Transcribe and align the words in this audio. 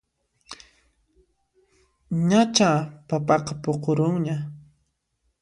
Ñachá 2.29 2.71
papaqa 3.07 3.53
puqurunña 3.63 4.35